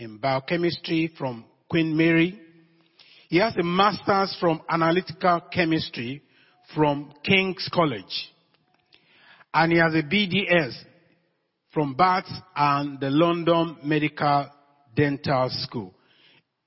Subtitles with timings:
[0.00, 2.40] in biochemistry from Queen Mary.
[3.28, 6.22] He has a master's from analytical chemistry
[6.74, 8.32] from King's College.
[9.52, 10.74] And he has a BDS
[11.72, 14.48] from Barts and the London Medical
[14.96, 15.94] Dental School.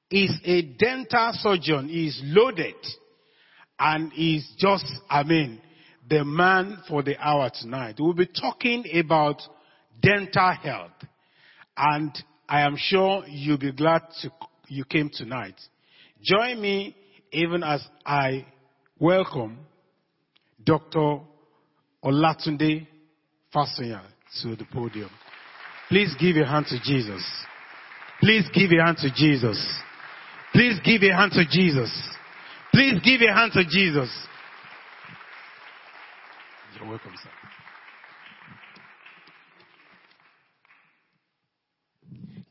[0.09, 1.89] He's a dental surgeon.
[1.89, 2.75] He's loaded.
[3.79, 5.59] And he's just, I mean,
[6.07, 7.95] the man for the hour tonight.
[7.99, 9.41] We'll be talking about
[10.01, 10.91] dental health.
[11.75, 12.15] And
[12.47, 14.31] I am sure you'll be glad to,
[14.67, 15.55] you came tonight.
[16.21, 16.95] Join me
[17.31, 18.45] even as I
[18.99, 19.59] welcome
[20.63, 21.19] Dr.
[22.03, 22.87] Olatunde
[23.53, 24.01] Fasanya
[24.41, 25.09] to the podium.
[25.89, 27.23] Please give a hand to Jesus.
[28.19, 29.57] Please give a hand to Jesus.
[30.53, 31.91] Please give a hand to Jesus.
[32.73, 34.09] Please give a hand to Jesus.
[36.79, 37.29] You're welcome, sir.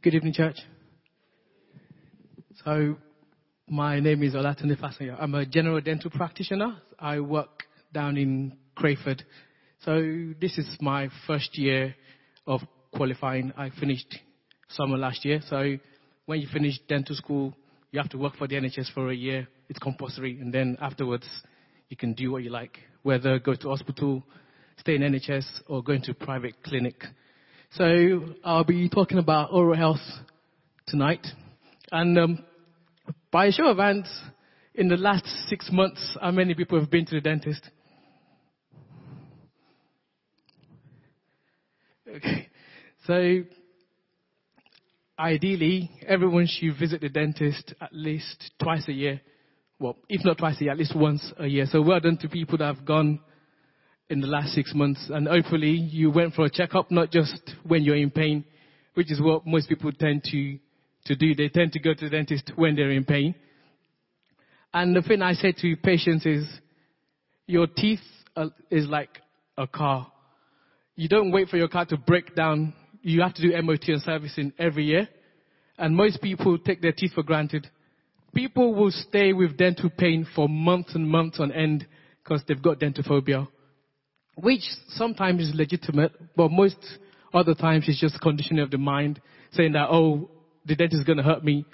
[0.03, 0.57] Good evening, church.
[2.65, 2.97] So,
[3.69, 5.17] my name is Olatunde Fasanya.
[5.21, 6.77] I'm a general dental practitioner.
[6.99, 7.63] I work
[7.95, 9.23] down in Crayford.
[9.85, 9.93] So,
[10.41, 11.95] this is my first year
[12.49, 13.53] of qualifying.
[13.57, 14.19] I finished
[14.71, 15.41] summer last year.
[15.49, 15.77] So,
[16.27, 17.55] when you finish dental school,
[17.93, 19.47] you have to work for the NHS for a year.
[19.69, 20.37] It's compulsory.
[20.41, 21.29] And then afterwards,
[21.91, 24.25] you can do what you like, whether go to hospital,
[24.79, 27.05] stay in NHS, or go into private clinic.
[27.77, 30.03] So I'll be talking about oral health
[30.87, 31.27] tonight.
[31.91, 32.45] And um,
[33.31, 34.13] by a show of hands,
[34.75, 37.63] in the last six months, how many people have been to the dentist?
[42.07, 42.49] Okay.
[43.07, 43.43] So
[45.19, 49.23] ideally, everyone should visit the dentist at least twice a year.
[49.79, 51.65] Well, if not twice a year, at least once a year.
[51.65, 53.21] So well done to people that have gone
[54.13, 55.11] in the last six months.
[55.11, 58.45] And hopefully you went for a checkup, not just when you're in pain,
[58.95, 60.59] which is what most people tend to,
[61.07, 61.35] to do.
[61.35, 63.35] They tend to go to the dentist when they're in pain.
[64.73, 66.47] And the thing I say to patients is,
[67.47, 68.01] your teeth
[68.71, 69.21] is like
[69.59, 70.11] a car.
[70.95, 72.73] You don't wait for your car to break down
[73.03, 75.09] you have to do MOT and servicing every year.
[75.77, 77.69] And most people take their teeth for granted.
[78.35, 81.87] People will stay with dental pain for months and months on end
[82.23, 83.47] because they've got dental phobia,
[84.37, 86.77] which sometimes is legitimate, but most
[87.35, 89.21] other times it's just conditioning of the mind,
[89.53, 90.31] saying that, oh,
[90.65, 91.65] the dentist is going to hurt me.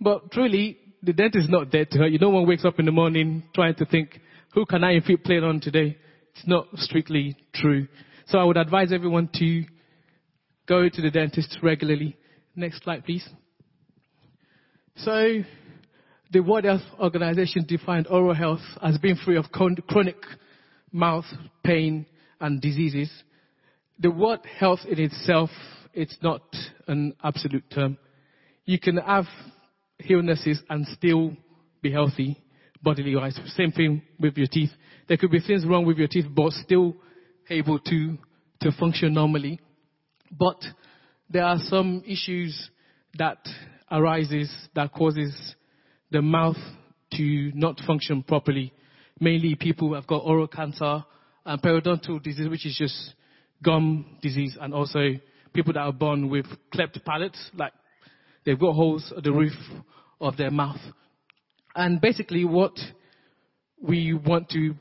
[0.00, 2.18] But truly, the dentist is not there to hurt you.
[2.18, 4.20] No one wakes up in the morning trying to think,
[4.54, 5.96] who can I inflict pain on today?
[6.34, 7.88] It's not strictly true.
[8.26, 9.64] So I would advise everyone to
[10.66, 12.16] go to the dentist regularly.
[12.54, 13.28] Next slide, please.
[14.96, 15.42] So,
[16.30, 20.16] the World Health Organization defined oral health as being free of chronic
[20.92, 21.24] mouth
[21.64, 22.06] pain
[22.40, 23.10] and diseases.
[23.98, 25.50] The word health in itself,
[25.92, 26.42] it's not
[26.86, 27.98] an absolute term.
[28.64, 29.26] You can have
[30.08, 31.36] illnesses and still
[31.82, 32.38] be healthy
[32.82, 33.38] bodily wise.
[33.56, 34.70] Same thing with your teeth.
[35.08, 36.96] There could be things wrong with your teeth, but still
[37.50, 38.18] able to,
[38.60, 39.58] to function normally.
[40.30, 40.62] But
[41.30, 42.70] there are some issues
[43.18, 43.38] that
[43.90, 45.54] arises that causes
[46.10, 46.56] the mouth
[47.14, 48.72] to not function properly.
[49.20, 51.04] Mainly people who have got oral cancer
[51.44, 53.14] and periodontal disease, which is just
[53.62, 55.00] gum disease, and also
[55.52, 57.72] people that are born with cleft palates, like
[58.44, 59.54] they've got holes at the roof
[60.20, 60.80] of their mouth.
[61.74, 62.76] And basically what
[63.80, 64.74] we want to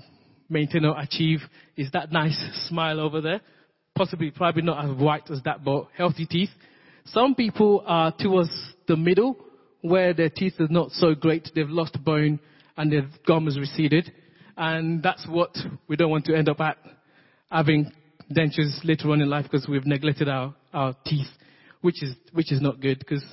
[0.50, 1.40] maintain or achieve
[1.76, 2.38] is that nice
[2.68, 3.42] smile over there
[3.98, 6.52] possibly probably not as white as that, but healthy teeth.
[7.06, 8.52] Some people are towards
[8.88, 9.36] the middle
[9.82, 11.50] where their teeth are not so great.
[11.56, 12.40] They've lost bone
[12.78, 14.12] and their gum has receded.
[14.58, 15.56] And that's what
[15.88, 16.78] we don't want to end up at,
[17.52, 17.92] having
[18.36, 21.28] dentures later on in life because we've neglected our, our teeth,
[21.82, 23.24] which is, which is not good because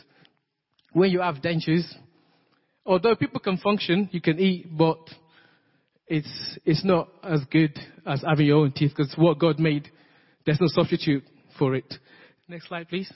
[0.93, 1.85] when you have dentures,
[2.87, 4.99] although people can function, you can eat, but
[6.07, 9.91] it's, it's not as good as having your own teeth because what God made
[10.45, 11.25] there's no substitute
[11.59, 11.95] for it.
[12.49, 13.11] Next slide, please.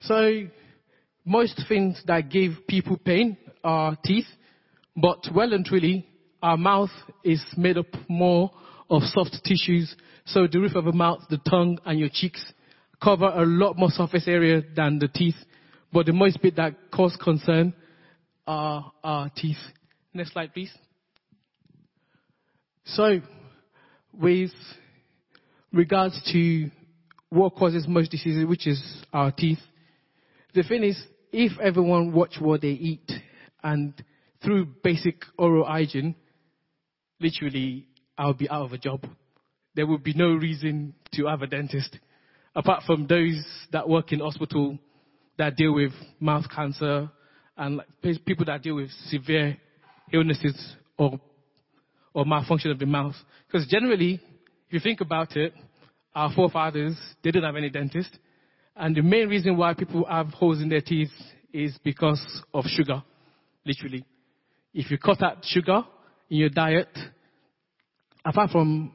[0.00, 0.46] So,
[1.24, 4.26] most things that give people pain are teeth,
[4.96, 6.06] but well and truly,
[6.46, 6.90] our mouth
[7.24, 8.52] is made up more
[8.88, 9.92] of soft tissues.
[10.26, 12.40] So the roof of the mouth, the tongue, and your cheeks
[13.02, 15.34] cover a lot more surface area than the teeth.
[15.92, 17.74] But the most bit that cause concern
[18.46, 19.56] are our teeth.
[20.14, 20.70] Next slide, please.
[22.84, 23.20] So,
[24.12, 24.52] with
[25.72, 26.70] regards to
[27.30, 28.80] what causes most diseases, which is
[29.12, 29.58] our teeth,
[30.54, 31.02] the thing is,
[31.32, 33.10] if everyone watch what they eat
[33.64, 33.92] and
[34.44, 36.14] through basic oral hygiene,
[37.20, 37.86] literally,
[38.18, 39.04] I'll be out of a job.
[39.74, 41.98] There would be no reason to have a dentist.
[42.54, 44.78] Apart from those that work in hospital,
[45.38, 47.10] that deal with mouth cancer
[47.56, 47.82] and
[48.24, 49.56] people that deal with severe
[50.12, 51.20] illnesses or,
[52.14, 53.14] or malfunction of the mouth.
[53.46, 54.20] Because generally,
[54.68, 55.52] if you think about it,
[56.14, 58.18] our forefathers, they didn't have any dentist.
[58.74, 61.10] And the main reason why people have holes in their teeth
[61.52, 62.22] is because
[62.52, 63.02] of sugar,
[63.64, 64.04] literally.
[64.72, 65.82] If you cut out sugar
[66.28, 66.88] in your diet,
[68.24, 68.92] apart from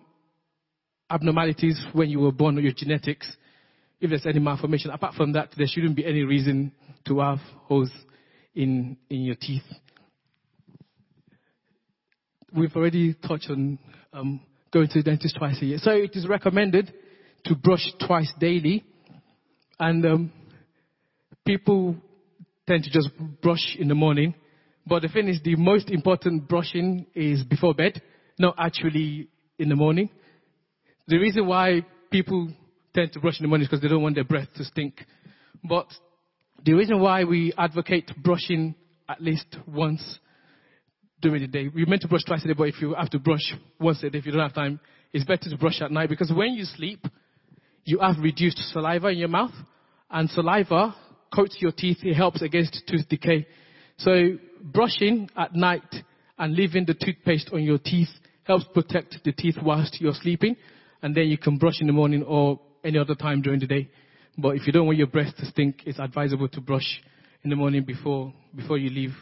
[1.10, 3.36] abnormalities when you were born or your genetics,
[4.00, 6.72] if there's any malformation, apart from that, there shouldn't be any reason
[7.06, 7.92] to have holes
[8.56, 9.64] in, in your teeth.
[12.54, 13.80] We've already touched on
[14.12, 14.42] um,
[14.74, 15.78] going to the dentist twice a year.
[15.80, 16.92] So it is recommended
[17.46, 18.84] to brush twice daily.
[19.80, 20.34] And um,
[21.46, 21.96] people
[22.68, 23.10] tend to just
[23.42, 24.34] brush in the morning.
[24.86, 28.02] But the thing is, the most important brushing is before bed,
[28.40, 29.28] not actually
[29.60, 30.10] in the morning.
[31.08, 32.50] The reason why people
[32.94, 35.06] tend to brush in the morning is because they don't want their breath to stink.
[35.64, 35.88] But
[36.64, 38.76] the reason why we advocate brushing
[39.08, 40.20] at least once
[41.22, 43.20] during the day, we meant to brush twice a day, but if you have to
[43.20, 44.80] brush once a day, if you don't have time,
[45.14, 47.06] it's better to brush at night because when you sleep,
[47.84, 49.54] you have reduced saliva in your mouth,
[50.10, 50.96] and saliva
[51.34, 51.98] coats your teeth.
[52.04, 53.48] It helps against tooth decay.
[54.04, 55.96] So brushing at night
[56.40, 58.10] and leaving the toothpaste on your teeth
[58.44, 60.56] helps protect the teeth whilst you're sleeping,
[61.04, 63.90] and then you can brush in the morning or any other time during the day.
[64.38, 67.02] But if you don't want your breath to stink, it's advisable to brush
[67.44, 69.14] in the morning before before you leave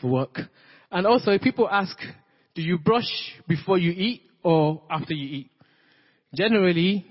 [0.00, 0.38] for work.
[0.90, 1.96] And also, people ask,
[2.54, 3.08] do you brush
[3.48, 5.50] before you eat or after you eat?
[6.34, 7.06] Generally,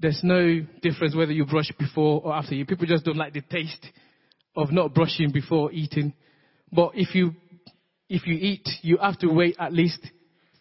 [0.00, 2.64] there's no difference whether you brush before or after you.
[2.64, 3.84] People just don't like the taste
[4.56, 6.12] of not brushing before eating.
[6.72, 7.32] But if you
[8.08, 10.00] if you eat, you have to wait at least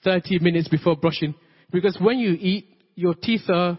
[0.04, 1.34] 30 minutes before brushing
[1.72, 3.78] because when you eat, your teeth are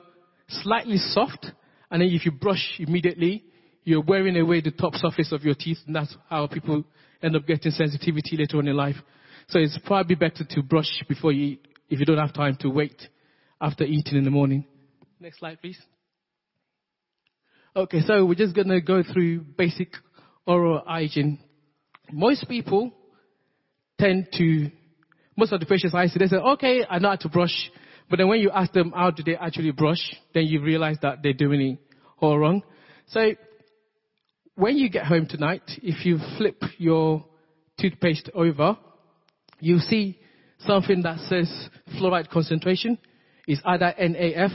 [0.49, 1.47] slightly soft,
[1.91, 3.45] and then if you brush immediately,
[3.85, 6.85] you're wearing away the top surface of your teeth, and that's how people
[7.23, 8.97] end up getting sensitivity later on in life.
[9.49, 12.69] So it's probably better to brush before you eat if you don't have time to
[12.69, 13.09] wait
[13.61, 14.67] after eating in the morning.
[15.21, 15.79] Next slide, please.
[17.79, 19.93] Okay, so we're just gonna go through basic
[20.45, 21.39] oral hygiene.
[22.11, 22.91] Most people
[23.97, 24.73] tend to,
[25.37, 27.71] most of the patients I see, they say, okay, I know how to brush.
[28.11, 30.01] But then when you ask them how do they actually brush,
[30.35, 31.79] then you realize that they're doing it
[32.19, 32.65] all wrong.
[33.11, 33.35] So
[34.57, 37.27] when you get home tonight, if you flip your
[37.81, 38.77] toothpaste over,
[39.61, 40.19] you'll see
[40.59, 42.99] something that says fluoride concentration
[43.47, 44.51] is either NAF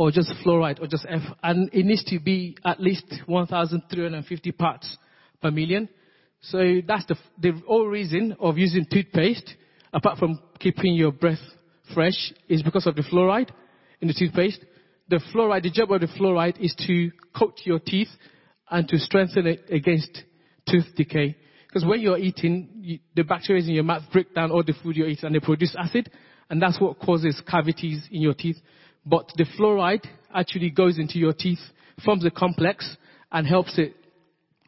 [0.00, 1.20] or just fluoride or just F.
[1.42, 4.96] And it needs to be at least 1,350 parts
[5.42, 5.90] per million.
[6.40, 9.56] So that's the, the whole reason of using toothpaste,
[9.92, 11.42] apart from keeping your breath
[11.92, 13.50] fresh, is because of the fluoride
[14.00, 14.64] in the toothpaste.
[15.10, 18.08] The fluoride, the job of the fluoride is to coat your teeth
[18.70, 20.22] and to strengthen it against
[20.66, 21.36] tooth decay.
[21.66, 24.96] Because when you're eating, you, the bacteria in your mouth break down all the food
[24.96, 26.10] you eat and they produce acid,
[26.48, 28.56] and that's what causes cavities in your teeth.
[29.10, 31.58] But the fluoride actually goes into your teeth,
[32.04, 32.96] forms a complex,
[33.32, 33.94] and helps it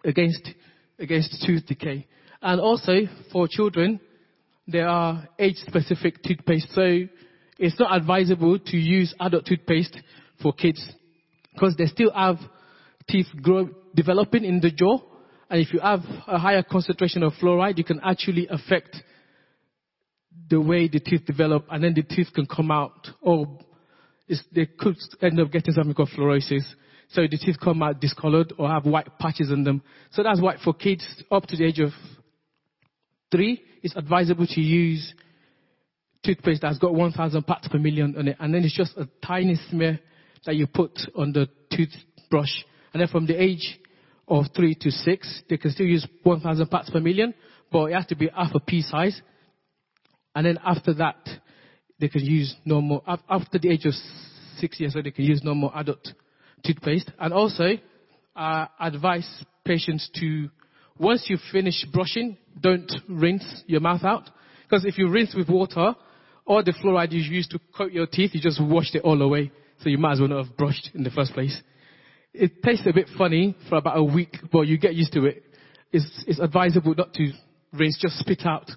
[0.05, 0.51] against
[0.99, 2.07] against tooth decay.
[2.43, 2.93] And also
[3.31, 4.01] for children,
[4.67, 6.69] there are age-specific toothpaste.
[6.73, 7.03] So
[7.59, 9.97] it's not advisable to use adult toothpaste
[10.43, 10.85] for kids
[11.55, 12.39] because they still have
[13.09, 14.99] teeth grow, developing in the jaw.
[15.51, 18.97] And if you have a higher concentration of fluoride, you can actually affect
[20.51, 23.59] the way the teeth develop and then the teeth can come out or
[24.53, 26.65] they could end up getting something called fluorosis.
[27.11, 29.83] So the teeth come out discolored or have white patches on them.
[30.13, 31.91] So that's why for kids up to the age of
[33.31, 35.15] three, it's advisable to use
[36.25, 38.37] toothpaste that's got 1,000 parts per million on it.
[38.39, 40.01] And then it's just a tiny smear
[40.47, 42.53] that you put on the toothbrush.
[42.93, 43.79] And then from the age
[44.29, 47.35] of three to six, they can still use 1,000 parts per million,
[47.71, 49.21] but it has to be half a pea size.
[50.35, 51.17] And then after that,
[52.03, 53.95] they can use normal, after the age of
[54.59, 56.05] six years old, they can use normal adult
[56.67, 57.09] toothpaste.
[57.17, 57.69] And also,
[58.35, 60.51] uh, advise patients to,
[60.99, 64.29] once you finish brushing, don't rinse your mouth out.
[64.65, 65.95] Because if you rinse with water,
[66.45, 69.53] all the fluoride you use to coat your teeth, you just washed it all away.
[69.79, 71.57] So you might as well not have brushed in the first place.
[72.35, 75.45] It tastes a bit funny for about a week, but you get used to it.
[75.93, 77.31] It's, it's advisable not to
[77.73, 78.73] rinse, just spit out.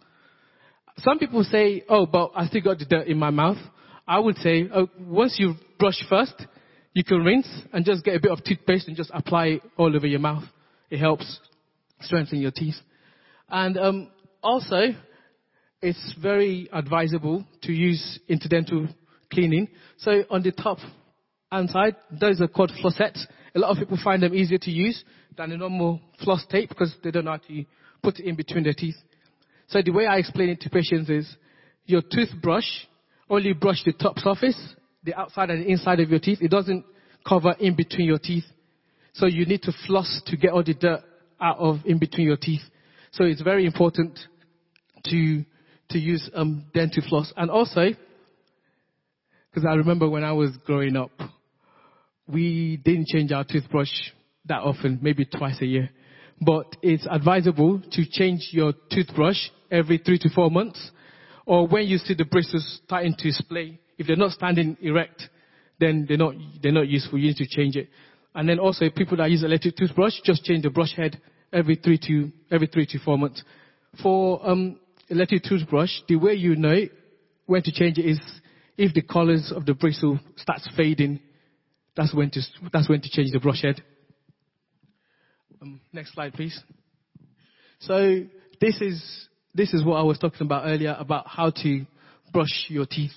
[1.00, 3.58] Some people say, oh, but I still got the dirt in my mouth.
[4.08, 6.34] I would say, oh, once you brush first,
[6.94, 9.96] you can rinse and just get a bit of toothpaste and just apply it all
[9.96, 10.44] over your mouth.
[10.90, 11.40] It helps
[12.02, 12.76] strengthen your teeth.
[13.50, 14.12] And um,
[14.42, 14.94] also,
[15.82, 18.94] it's very advisable to use interdental
[19.32, 19.68] cleaning.
[19.98, 20.78] So on the top
[21.52, 23.26] hand side, those are called flossets,
[23.56, 25.04] A lot of people find them easier to use
[25.38, 27.66] than a normal floss tape because they don't know how to
[28.04, 28.96] put it in between their teeth.
[29.68, 31.36] So the way I explain it to patients is
[31.86, 32.66] your toothbrush
[33.30, 34.58] only brush the top surface,
[35.04, 36.40] the outside and the inside of your teeth.
[36.42, 36.86] It doesn't
[37.28, 38.44] cover in between your teeth.
[39.14, 41.02] So you need to floss to get all the dirt
[41.42, 42.62] out of in between your teeth.
[43.12, 44.20] So it's very important
[45.06, 45.44] to
[45.90, 47.32] to use um, dental floss.
[47.38, 47.90] And also,
[49.50, 51.12] because I remember when I was growing up,
[52.28, 53.92] we didn't change our toothbrush
[54.46, 55.90] that often, maybe twice a year.
[56.42, 59.38] But it's advisable to change your toothbrush
[59.72, 60.92] every three to four months.
[61.46, 65.30] Or when you see the bristles starting to splay, if they're not standing erect,
[65.80, 67.20] then they're not, they're not useful.
[67.20, 67.90] You need to change it.
[68.34, 71.22] And then also people that use electric toothbrush, just change the brush head
[71.54, 73.44] every three to, every three to four months.
[74.02, 74.80] For, um,
[75.10, 76.76] electric toothbrush, the way you know
[77.46, 78.20] when to change it is
[78.78, 81.20] if the colors of the bristle starts fading,
[81.96, 82.42] that's when to,
[82.74, 83.82] that's when to change the brush head.
[85.62, 86.60] Um, next slide, please.
[87.80, 88.24] So
[88.60, 91.86] this is, this is what I was talking about earlier about how to
[92.32, 93.14] brush your teeth.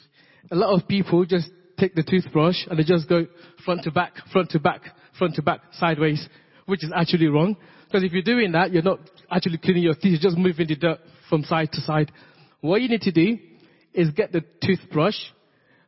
[0.51, 3.27] A lot of people just take the toothbrush and they just go
[3.65, 4.83] front to back, front to back,
[5.19, 6.29] front to back, sideways,
[6.67, 7.57] which is actually wrong.
[7.87, 10.77] Because if you're doing that, you're not actually cleaning your teeth, you're just moving the
[10.77, 12.13] dirt from side to side.
[12.61, 13.39] What you need to do
[13.93, 15.17] is get the toothbrush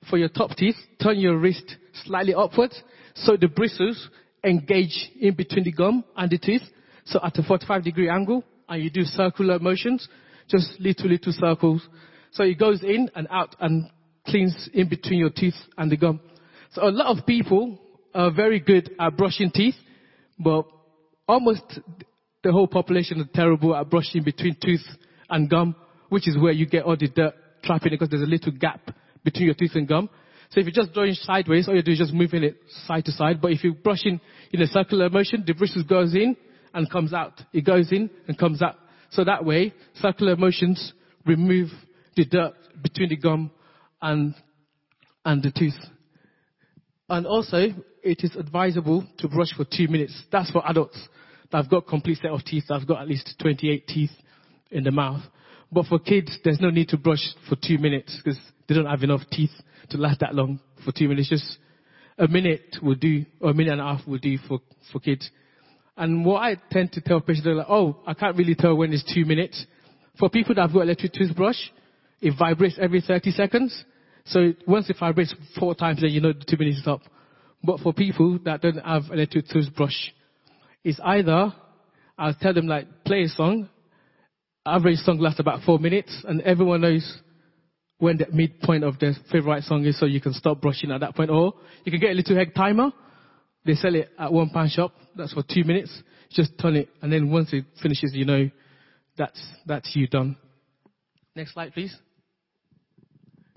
[0.08, 2.82] for your top teeth, turn your wrist slightly upwards
[3.14, 4.08] so the bristles
[4.42, 6.62] engage in between the gum and the teeth.
[7.04, 10.08] So at a 45 degree angle and you do circular motions,
[10.50, 11.86] just little, little circles.
[12.32, 13.90] So it goes in and out and
[14.26, 16.20] cleans in between your teeth and the gum.
[16.72, 17.78] So a lot of people
[18.14, 19.74] are very good at brushing teeth,
[20.38, 20.64] but
[21.26, 21.62] almost
[22.42, 24.84] the whole population are terrible at brushing between tooth
[25.28, 25.74] and gum,
[26.08, 28.80] which is where you get all the dirt trapping because there's a little gap
[29.24, 30.08] between your teeth and gum.
[30.50, 33.12] So if you're just drawing sideways, all you do is just moving it side to
[33.12, 33.40] side.
[33.40, 34.20] But if you're brushing
[34.52, 36.36] in a circular motion, the bristles goes in
[36.74, 37.40] and comes out.
[37.52, 38.76] It goes in and comes out.
[39.10, 40.92] So that way, circular motions
[41.26, 41.68] remove
[42.16, 43.50] the dirt between the gum
[44.00, 44.34] and,
[45.24, 45.78] and the tooth.
[47.08, 47.58] And also,
[48.02, 50.14] it is advisable to brush for two minutes.
[50.30, 50.96] That's for adults
[51.50, 54.10] that have got complete set of teeth, that have got at least 28 teeth
[54.70, 55.22] in the mouth.
[55.72, 58.38] But for kids, there's no need to brush for two minutes because
[58.68, 59.50] they don't have enough teeth
[59.90, 61.28] to last that long for two minutes.
[61.28, 61.58] Just
[62.18, 64.60] a minute will do, or a minute and a half will do for,
[64.92, 65.28] for kids.
[65.96, 68.92] And what I tend to tell patients, they're like, oh, I can't really tell when
[68.92, 69.66] it's two minutes.
[70.18, 71.58] For people that have got electric toothbrush,
[72.20, 73.84] it vibrates every 30 seconds.
[74.26, 77.00] So once it vibrates four times, then you know the two minutes is up.
[77.62, 79.94] But for people that don't have an electric toothbrush,
[80.84, 81.52] it's either
[82.18, 83.68] I'll tell them like play a song.
[84.66, 87.18] Average song lasts about four minutes, and everyone knows
[87.98, 91.14] when the midpoint of their favorite song is, so you can stop brushing at that
[91.14, 91.30] point.
[91.30, 91.54] Or
[91.84, 92.92] you can get a little head timer.
[93.64, 94.92] They sell it at one pound shop.
[95.16, 95.90] That's for two minutes.
[96.30, 98.50] Just turn it, and then once it finishes, you know
[99.18, 100.36] that's that's you done.
[101.34, 101.94] Next slide, please.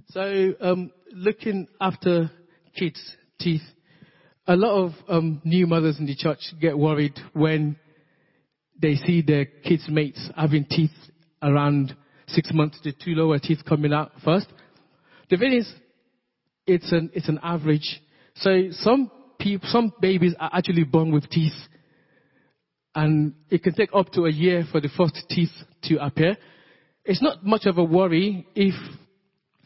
[0.09, 2.29] So, um, looking after
[2.75, 3.61] kids' teeth,
[4.47, 7.77] a lot of um, new mothers in the church get worried when
[8.81, 10.91] they see their kids' mates having teeth
[11.41, 11.95] around
[12.27, 14.47] six months, the two lower teeth coming out first.
[15.29, 15.71] The thing is,
[16.67, 18.01] it's an it's an average.
[18.35, 19.11] So some
[19.43, 21.53] people, some babies are actually born with teeth,
[22.95, 25.51] and it can take up to a year for the first teeth
[25.83, 26.37] to appear.
[27.03, 28.73] It's not much of a worry if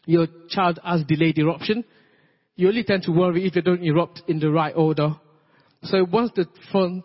[0.05, 1.85] your child has delayed eruption.
[2.55, 5.15] You only tend to worry if they don't erupt in the right order.
[5.83, 7.03] So once the front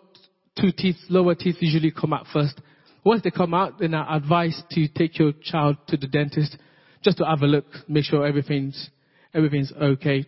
[0.59, 2.59] two teeth, lower teeth usually come out first.
[3.05, 6.57] Once they come out, then I advise to take your child to the dentist
[7.03, 8.89] just to have a look, make sure everything's,
[9.33, 10.25] everything's okay.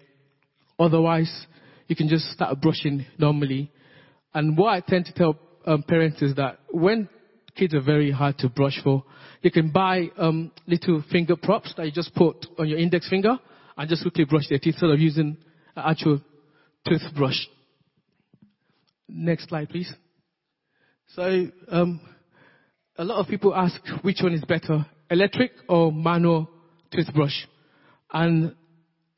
[0.78, 1.48] Otherwise,
[1.88, 3.72] you can just start brushing normally.
[4.34, 7.10] And what I tend to tell um, parents is that when
[7.56, 9.04] kids are very hard to brush for,
[9.42, 13.38] you can buy um, little finger props that you just put on your index finger
[13.78, 15.38] and just quickly brush their teeth instead of using
[15.76, 16.22] an actual
[16.88, 17.38] toothbrush.
[19.08, 19.92] Next slide, please.
[21.10, 22.02] So, um,
[22.98, 26.50] a lot of people ask which one is better, electric or manual
[26.92, 27.36] toothbrush.
[28.12, 28.56] And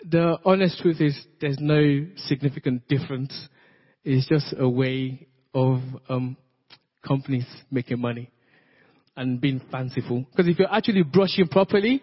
[0.03, 3.33] the honest truth is there's no significant difference.
[4.03, 6.37] It's just a way of um,
[7.05, 8.29] companies making money
[9.15, 10.25] and being fanciful.
[10.31, 12.01] Because if you're actually brushing properly,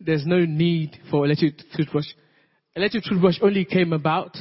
[0.00, 2.06] there's no need for electric toothbrush.
[2.74, 4.36] Electric toothbrush only came about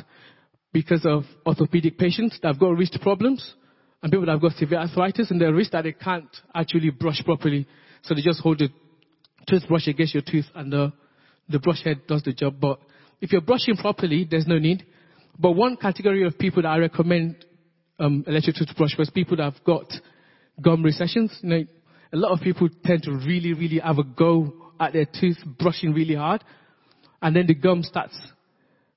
[0.74, 3.56] because of orthopedic patients that have got wrist problems
[4.02, 7.24] and people that have got severe arthritis in their wrist that they can't actually brush
[7.24, 7.68] properly.
[8.04, 8.70] So they just hold the
[9.48, 10.94] toothbrush against your tooth and the,
[11.50, 12.56] the brush head does the job.
[12.60, 12.80] But
[13.22, 14.86] if you're brushing properly, there's no need.
[15.40, 17.46] But one category of people that I recommend
[18.00, 19.92] um, electric toothbrush was people that have got
[20.62, 21.38] gum recessions.
[21.42, 21.64] You know,
[22.14, 25.94] a lot of people tend to really, really have a go at their tooth, brushing
[25.94, 26.44] really hard,
[27.22, 28.18] and then the gum starts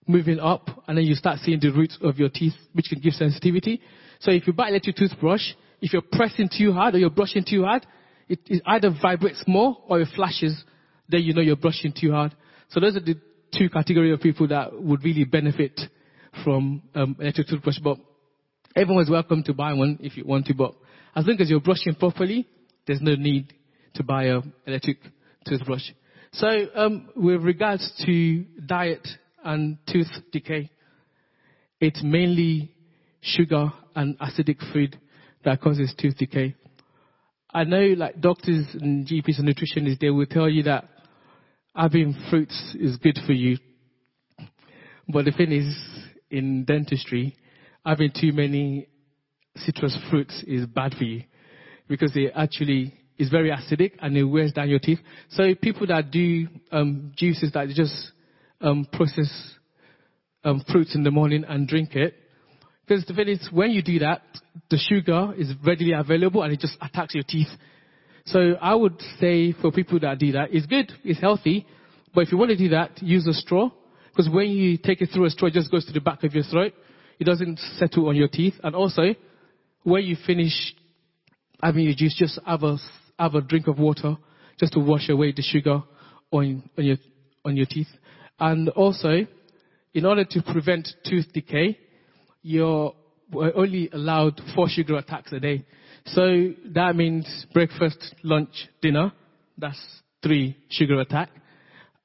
[0.07, 3.13] moving up, and then you start seeing the roots of your teeth, which can give
[3.15, 3.81] sensitivity.
[4.21, 7.65] So if you buy electric toothbrush, if you're pressing too hard or you're brushing too
[7.65, 7.87] hard,
[8.29, 10.63] it, it either vibrates more or it flashes.
[11.09, 12.35] Then you know you're brushing too hard.
[12.69, 13.17] So those are the
[13.57, 15.81] two categories of people that would really benefit
[16.45, 17.79] from um, electric toothbrush.
[17.83, 17.99] But
[18.77, 20.55] everyone is welcome to buy one if you want to.
[20.55, 20.75] But
[21.15, 22.47] as long as you're brushing properly,
[22.87, 23.53] there's no need
[23.95, 24.99] to buy an electric
[25.47, 25.83] toothbrush.
[26.33, 29.07] So um, with regards to diet
[29.45, 30.71] and tooth decay,
[31.81, 32.73] it's mainly
[33.21, 34.99] sugar and acidic food
[35.45, 36.55] that causes tooth decay.
[37.53, 40.90] I know like doctors and GPs and nutritionists, they will tell you that
[41.81, 43.57] having fruits is good for you.
[45.09, 45.75] But the thing is,
[46.31, 47.37] in dentistry,
[47.85, 48.89] having too many
[49.57, 51.23] citrus fruits is bad for you
[51.89, 54.99] because it actually is very acidic and it wears down your teeth.
[55.31, 57.95] So people that do um, juices that just
[58.61, 59.31] um, process
[60.45, 62.15] um, fruits in the morning and drink it,
[62.87, 64.23] because the thing is, when you do that,
[64.69, 67.49] the sugar is readily available and it just attacks your teeth.
[68.27, 71.67] So I would say for people that do that, it's good, it's healthy,
[72.15, 73.71] but if you want to do that, use a straw.
[74.09, 76.35] Because when you take it through a straw, it just goes to the back of
[76.35, 76.73] your throat.
[77.19, 78.55] It doesn't settle on your teeth.
[78.63, 79.15] And also,
[79.85, 80.75] when you finish
[81.63, 82.77] having your juice, just have a,
[83.19, 84.17] have a drink of water
[84.59, 85.83] just to wash away the sugar
[86.31, 86.97] on, on, your,
[87.45, 87.89] on your teeth.
[88.39, 89.27] And also,
[89.95, 91.79] in order to prevent tooth decay,
[92.43, 92.95] you're
[93.35, 95.65] only allowed four sugar attacks a day.
[96.15, 99.13] So that means breakfast, lunch, dinner.
[99.57, 99.79] That's
[100.23, 101.31] three sugar attack.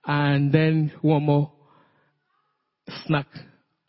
[0.05, 1.51] And then one more
[3.05, 3.27] snack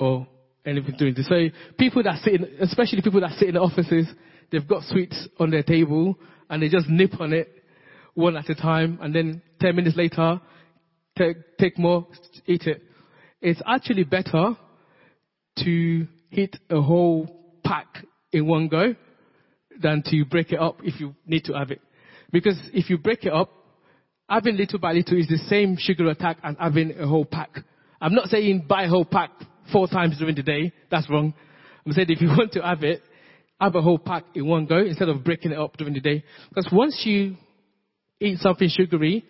[0.01, 0.27] or
[0.65, 1.29] anything doing this.
[1.29, 4.07] So people that sit in, especially people that sit in the offices,
[4.51, 6.19] they've got sweets on their table
[6.49, 7.53] and they just nip on it
[8.15, 10.41] one at a time and then 10 minutes later,
[11.19, 12.07] take, take more,
[12.47, 12.83] eat it.
[13.43, 14.57] It's actually better
[15.59, 17.99] to hit a whole pack
[18.33, 18.95] in one go
[19.83, 21.81] than to break it up if you need to have it.
[22.33, 23.51] Because if you break it up,
[24.29, 27.51] having little by little is the same sugar attack as having a whole pack.
[28.01, 29.31] I'm not saying buy a whole pack
[29.73, 30.73] four times during the day.
[30.91, 31.35] That's wrong.
[31.85, 33.03] I'm saying if you want to have it,
[33.61, 36.25] have a whole pack in one go instead of breaking it up during the day.
[36.49, 37.37] Because once you
[38.21, 39.25] eat something sugary,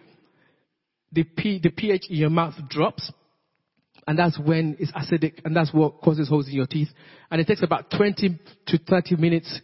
[1.13, 3.13] the, P, the pH in your mouth drops
[4.07, 6.89] and that's when it's acidic, and that's what causes holes in your teeth.
[7.31, 9.61] And it takes about 20 to 30 minutes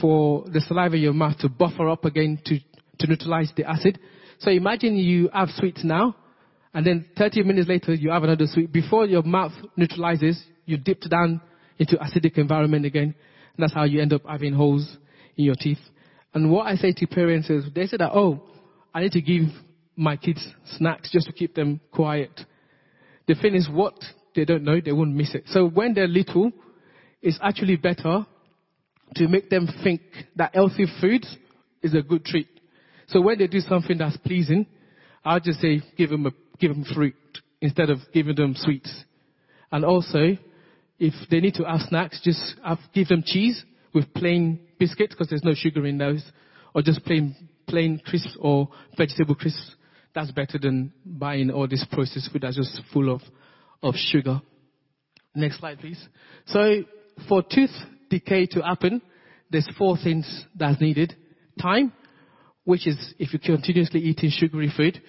[0.00, 2.58] for the saliva in your mouth to buffer up again to,
[2.98, 3.98] to neutralize the acid.
[4.38, 6.16] So imagine you have sweets now,
[6.74, 8.72] and then 30 minutes later you have another sweet.
[8.72, 11.40] Before your mouth neutralizes, you dipped down
[11.78, 13.14] into acidic environment again.
[13.56, 14.96] And that's how you end up having holes
[15.36, 15.78] in your teeth.
[16.34, 18.42] And what I say to parents is, they say that, oh,
[18.94, 19.42] I need to give
[19.96, 22.40] my kids snacks just to keep them quiet.
[23.28, 23.94] The thing is, what
[24.34, 25.44] they don't know, they won't miss it.
[25.48, 26.52] So when they're little,
[27.20, 28.26] it's actually better
[29.16, 30.00] to make them think
[30.36, 31.24] that healthy food
[31.82, 32.48] is a good treat.
[33.08, 34.66] So when they do something that's pleasing,
[35.24, 37.14] I'll just say give them a, give them fruit
[37.60, 39.04] instead of giving them sweets.
[39.70, 40.36] And also,
[40.98, 43.62] if they need to have snacks, just have, give them cheese
[43.94, 46.24] with plain biscuits because there's no sugar in those,
[46.74, 49.76] or just plain plain crisps or vegetable crisps
[50.14, 53.22] that's better than buying all this processed food that's just full of,
[53.82, 54.40] of sugar.
[55.34, 56.06] Next slide, please.
[56.46, 56.82] So
[57.28, 57.70] for tooth
[58.12, 59.00] decay to happen,
[59.50, 61.14] there's four things that's needed.
[61.60, 61.92] Time,
[62.64, 65.00] which is if you're continuously eating sugary food,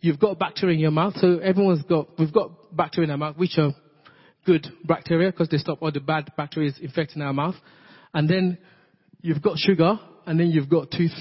[0.00, 1.14] you've got bacteria in your mouth.
[1.16, 3.72] So everyone's got, we've got bacteria in our mouth, which are
[4.44, 7.56] good bacteria because they stop all the bad bacteria infecting our mouth.
[8.14, 8.58] And then
[9.20, 11.16] you've got sugar, and then you've got tooth.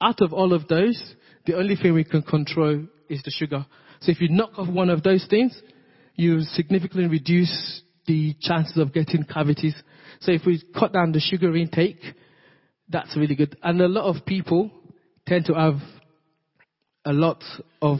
[0.00, 1.14] Out of all of those,
[1.46, 3.64] the only thing we can control is the sugar.
[4.00, 5.58] So if you knock off one of those things,
[6.14, 9.74] you significantly reduce the chances of getting cavities.
[10.24, 12.00] So if we cut down the sugar intake,
[12.88, 13.58] that's really good.
[13.62, 14.70] And a lot of people
[15.26, 15.74] tend to have
[17.04, 17.44] a lot
[17.82, 17.98] of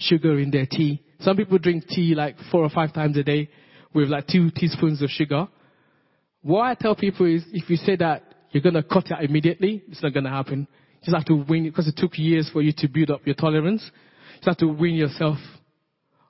[0.00, 1.00] sugar in their tea.
[1.20, 3.50] Some people drink tea like four or five times a day
[3.94, 5.46] with like two teaspoons of sugar.
[6.42, 9.84] What I tell people is if you say that you're going to cut it immediately,
[9.86, 10.66] it's not going to happen
[11.02, 13.36] You just have to win because it took years for you to build up your
[13.36, 13.82] tolerance.
[13.84, 15.38] You just have to win yourself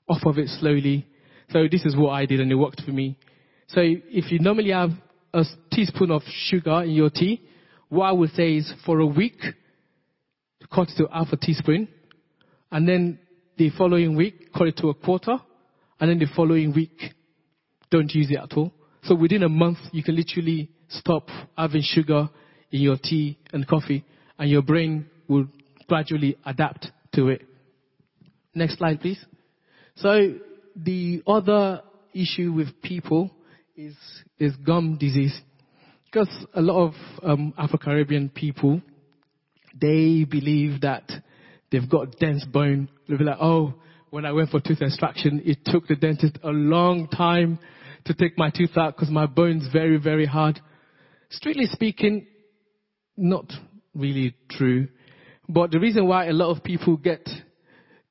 [0.07, 1.07] off of it slowly.
[1.50, 3.16] So this is what I did and it worked for me.
[3.68, 4.90] So if you normally have
[5.33, 7.43] a teaspoon of sugar in your tea,
[7.88, 9.40] what I would say is for a week,
[10.73, 11.88] cut it to half a teaspoon.
[12.71, 13.19] And then
[13.57, 15.38] the following week, cut it to a quarter.
[15.99, 16.99] And then the following week,
[17.90, 18.73] don't use it at all.
[19.03, 22.29] So within a month, you can literally stop having sugar
[22.71, 24.05] in your tea and coffee,
[24.38, 25.47] and your brain will
[25.88, 27.43] gradually adapt to it.
[28.55, 29.25] Next slide, please.
[29.97, 30.35] So
[30.77, 31.83] the other
[32.14, 33.31] issue with people
[33.81, 33.97] is,
[34.38, 35.38] is gum disease.
[36.05, 38.83] Because a lot of um, Afro-Caribbean people,
[39.81, 41.11] they believe that
[41.71, 42.88] they've got dense bone.
[43.09, 43.75] They'll be like, oh,
[44.11, 47.59] when I went for tooth extraction, it took the dentist a long time
[48.07, 50.61] to take my tooth out because my bone's very, very hard.
[51.31, 52.27] Strictly speaking,
[53.16, 53.51] not
[53.95, 54.88] really true.
[55.49, 57.29] But the reason why a lot of people get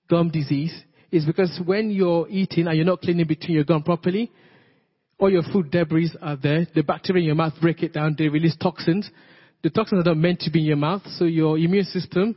[0.10, 0.73] gum disease
[1.12, 4.32] is because when you're eating and you're not cleaning between your gum properly,
[5.19, 6.65] all your food debris are there.
[6.73, 8.15] The bacteria in your mouth break it down.
[8.17, 9.10] They release toxins.
[9.62, 12.36] The toxins are not meant to be in your mouth, so your immune system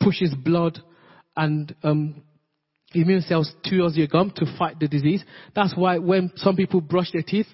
[0.00, 0.78] pushes blood
[1.36, 2.22] and um,
[2.94, 5.24] immune cells towards your gum to fight the disease.
[5.54, 7.48] That's why when some people brush their teeth,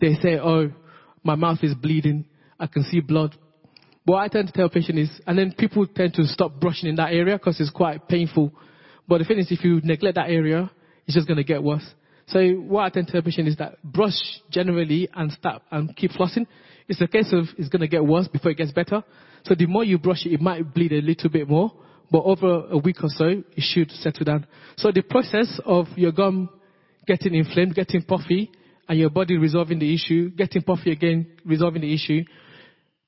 [0.00, 0.70] they say, "Oh,
[1.24, 2.26] my mouth is bleeding.
[2.60, 3.34] I can see blood."
[4.04, 6.96] What I tend to tell patients is, and then people tend to stop brushing in
[6.96, 8.52] that area because it's quite painful.
[9.08, 10.70] But the thing is, if you neglect that area,
[11.06, 11.84] it's just going to get worse.
[12.26, 14.18] So what I tend to patients is that brush
[14.50, 16.46] generally and stop and keep flossing.
[16.88, 19.02] It's a case of it's going to get worse before it gets better.
[19.44, 21.72] So the more you brush it, it might bleed a little bit more,
[22.10, 24.46] but over a week or so, it should settle down.
[24.76, 26.48] So the process of your gum
[27.06, 28.50] getting inflamed, getting puffy,
[28.88, 32.22] and your body resolving the issue, getting puffy again, resolving the issue.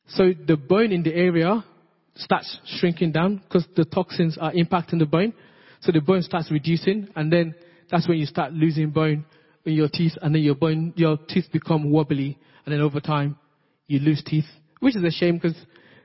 [0.08, 1.64] So the bone in the area
[2.16, 5.34] starts shrinking down because the toxins are impacting the bone.
[5.80, 7.54] So the bone starts reducing, and then
[7.90, 9.24] that's when you start losing bone
[9.64, 13.36] in your teeth, and then your bone, your teeth become wobbly, and then over time
[13.86, 14.44] you lose teeth,
[14.80, 15.56] which is a shame because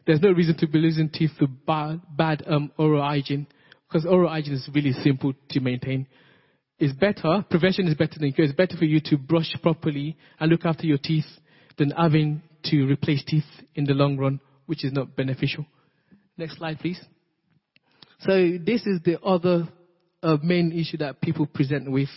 [0.06, 3.48] there's no reason to be losing teeth to bad, bad um, oral hygiene,
[3.88, 6.08] because oral hygiene is really simple to maintain.
[6.78, 8.48] It's better, prevention is better than cure.
[8.48, 11.26] It's better for you to brush properly and look after your teeth
[11.78, 13.44] than having to replace teeth
[13.76, 15.66] in the long run, which is not beneficial.
[16.38, 17.00] Next slide, please.
[18.22, 19.68] So this is the other
[20.24, 22.10] uh, main issue that people present with.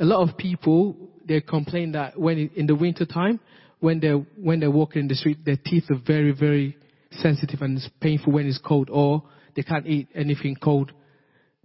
[0.00, 3.40] A lot of people they complain that when in the winter time,
[3.80, 6.76] when they when they're walking in the street, their teeth are very very
[7.10, 9.22] sensitive and it's painful when it's cold, or
[9.56, 10.92] they can't eat anything cold.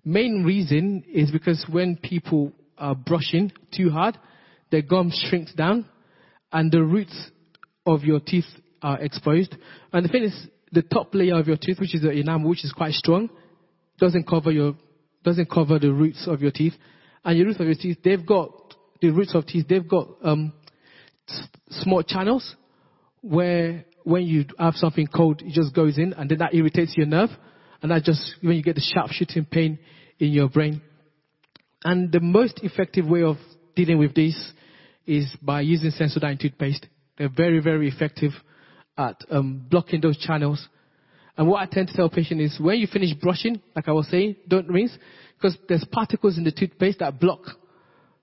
[0.06, 4.18] Main reason is because when people are brushing too hard,
[4.72, 5.86] their gum shrinks down,
[6.52, 7.32] and the roots
[7.86, 8.46] of your teeth
[8.82, 9.56] are exposed.
[9.92, 12.64] And the thing is, the top layer of your tooth, which is the enamel, which
[12.64, 13.30] is quite strong,
[14.00, 14.76] doesn't cover your
[15.24, 16.74] doesn't cover the roots of your teeth.
[17.24, 20.54] And your roots of your teeth, they've got the roots of teeth, they've got um,
[21.70, 22.56] small channels
[23.22, 27.06] where when you have something cold, it just goes in, and then that irritates your
[27.06, 27.30] nerve,
[27.82, 29.78] and that just when you get the sharp shooting pain
[30.20, 30.82] in your brain.
[31.84, 33.38] And the most effective way of
[33.76, 34.36] dealing with this
[35.06, 36.88] is by using Sensodyne toothpaste.
[37.18, 38.32] They're very, very effective
[38.98, 40.68] at um, blocking those channels
[41.40, 44.10] and what I tend to tell patients is when you finish brushing, like I was
[44.10, 44.92] saying, don't rinse
[45.38, 47.40] because there's particles in the toothpaste that block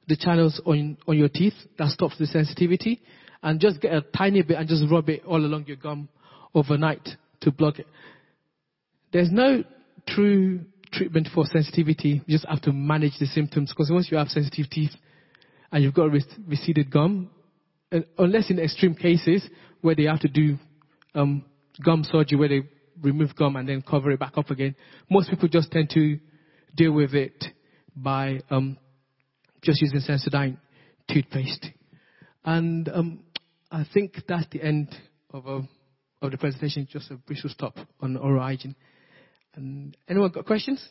[0.07, 3.01] the channels on, on your teeth that stops the sensitivity
[3.43, 6.11] and just get a tiny bit and just rub it all along your gum
[6.55, 7.09] overnight
[7.41, 7.87] to block it.
[9.15, 9.65] There's no
[10.07, 10.61] true
[10.93, 12.23] treatment for sensitivity.
[12.27, 14.93] You just have to manage the symptoms because once you have sensitive teeth
[15.73, 16.11] and you've got
[16.47, 17.31] receded gum,
[18.19, 19.49] unless in extreme cases
[19.81, 20.59] where they have to do
[21.15, 21.47] um,
[21.83, 22.61] gum surgery where they
[23.01, 24.75] remove gum and then cover it back up again.
[25.11, 26.19] Most people just tend to
[26.75, 27.45] deal with it
[27.95, 28.77] by um,
[29.63, 30.59] just using Sensodyne
[31.11, 31.67] toothpaste.
[32.45, 33.25] And um,
[33.71, 34.95] I think that's the end
[35.33, 35.63] of, a,
[36.23, 36.87] of the presentation.
[36.91, 38.77] Just a brief stop on oral hygiene.
[39.55, 40.87] And anyone got questions?